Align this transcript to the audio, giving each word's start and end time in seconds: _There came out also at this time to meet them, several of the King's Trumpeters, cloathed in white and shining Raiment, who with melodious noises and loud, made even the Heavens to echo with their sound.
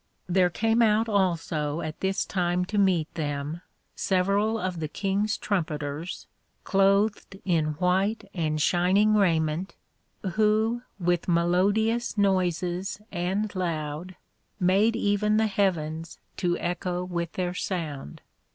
_There 0.33 0.49
came 0.49 0.81
out 0.81 1.07
also 1.07 1.81
at 1.81 1.99
this 1.99 2.25
time 2.25 2.65
to 2.65 2.79
meet 2.79 3.13
them, 3.13 3.61
several 3.95 4.57
of 4.57 4.79
the 4.79 4.87
King's 4.87 5.37
Trumpeters, 5.37 6.25
cloathed 6.63 7.37
in 7.45 7.73
white 7.75 8.27
and 8.33 8.59
shining 8.59 9.13
Raiment, 9.13 9.75
who 10.33 10.81
with 10.99 11.27
melodious 11.27 12.17
noises 12.17 12.99
and 13.11 13.53
loud, 13.55 14.15
made 14.59 14.95
even 14.95 15.37
the 15.37 15.45
Heavens 15.45 16.17
to 16.37 16.57
echo 16.57 17.03
with 17.03 17.33
their 17.33 17.53
sound. 17.53 18.21